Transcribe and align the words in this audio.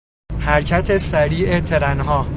حرکت 0.39 0.97
سریع 0.97 1.59
ترنها 1.59 2.25